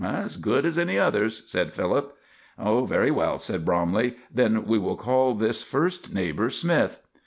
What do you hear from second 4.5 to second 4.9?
we